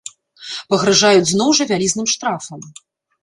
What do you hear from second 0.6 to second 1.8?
Пагражаюць зноў жа